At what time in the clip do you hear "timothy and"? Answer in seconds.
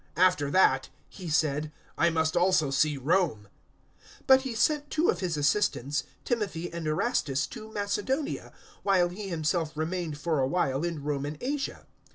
6.25-6.87